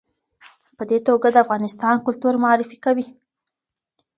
په 0.77 0.83
دې 0.89 0.99
توګه 1.07 1.27
د 1.31 1.37
افغانستان 1.45 1.95
کلتور 2.05 2.33
معرفي 2.43 2.77
کوي. 2.85 3.07